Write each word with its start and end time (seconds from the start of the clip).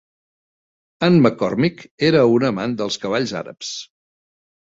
Anne 1.07 1.19
McCormick 1.25 1.85
era 2.09 2.23
una 2.37 2.49
amant 2.53 2.75
dels 2.81 2.99
cavalls 3.05 3.35
àrabs. 3.43 3.77